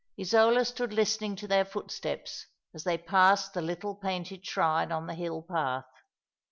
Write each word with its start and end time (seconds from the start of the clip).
Isola 0.19 0.65
stood 0.65 0.93
listening 0.93 1.35
to 1.35 1.47
their 1.47 1.63
footsteps, 1.63 2.47
as 2.73 2.83
they 2.85 2.97
passed 2.97 3.53
the 3.53 3.61
little 3.61 3.93
painted 3.93 4.43
shrine 4.43 4.91
on 4.91 5.05
the 5.05 5.13
hill 5.13 5.43
path. 5.43 5.85